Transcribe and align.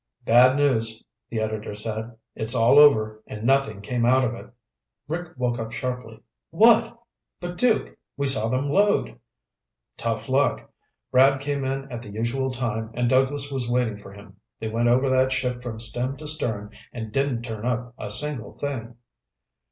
"Bad 0.25 0.57
news," 0.57 1.03
the 1.29 1.39
editor 1.39 1.75
said. 1.75 2.17
"It's 2.33 2.55
all 2.55 2.79
over, 2.79 3.21
and 3.27 3.43
nothing 3.43 3.81
came 3.81 4.03
out 4.03 4.25
of 4.25 4.33
it." 4.33 4.49
Rick 5.07 5.37
woke 5.37 5.59
up 5.59 5.71
sharply. 5.71 6.19
"What? 6.49 6.97
But, 7.39 7.55
Duke, 7.55 7.95
we 8.17 8.25
saw 8.25 8.47
them 8.47 8.69
load!" 8.71 9.19
"Tough 9.97 10.27
luck. 10.27 10.67
Brad 11.11 11.39
came 11.39 11.63
in 11.63 11.87
at 11.91 12.01
the 12.01 12.09
usual 12.09 12.49
time 12.49 12.89
and 12.95 13.07
Douglas 13.11 13.51
was 13.51 13.69
waiting 13.69 13.95
for 13.97 14.11
him. 14.11 14.37
They 14.59 14.69
went 14.69 14.89
over 14.89 15.07
that 15.07 15.31
ship 15.31 15.61
from 15.61 15.79
stem 15.79 16.17
to 16.17 16.25
stern 16.25 16.71
and 16.91 17.11
didn't 17.11 17.43
turn 17.43 17.63
up 17.63 17.93
a 17.99 18.09
single 18.09 18.57
thing." 18.57 18.95